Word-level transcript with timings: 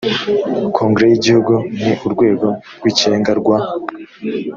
kongere 0.75 1.07
y 1.09 1.15
igihugu 1.17 1.53
ni 1.83 1.91
urwego 2.05 2.47
rw 2.77 2.85
ikirenga 2.91 3.31
rwa 3.39 3.57